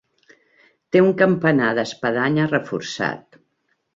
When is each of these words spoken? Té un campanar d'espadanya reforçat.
Té 0.95 1.01
un 1.07 1.11
campanar 1.19 1.67
d'espadanya 1.81 2.47
reforçat. 2.53 3.41